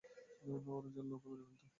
[0.67, 1.61] ওরা জানলে ওকে মেরে ফেলত।